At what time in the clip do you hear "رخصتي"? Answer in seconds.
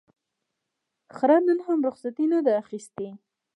1.87-2.25